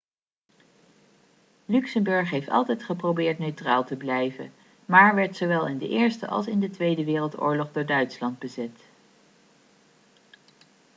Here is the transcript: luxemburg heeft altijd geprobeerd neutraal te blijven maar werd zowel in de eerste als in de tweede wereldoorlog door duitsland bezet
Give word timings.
luxemburg 1.65 2.29
heeft 2.29 2.49
altijd 2.49 2.83
geprobeerd 2.83 3.37
neutraal 3.39 3.85
te 3.85 3.95
blijven 3.95 4.51
maar 4.85 5.15
werd 5.15 5.35
zowel 5.35 5.67
in 5.67 5.77
de 5.77 5.87
eerste 5.89 6.27
als 6.27 6.47
in 6.47 6.59
de 6.59 6.69
tweede 6.69 7.03
wereldoorlog 7.05 7.71
door 7.71 7.85
duitsland 7.85 8.39
bezet 8.39 8.79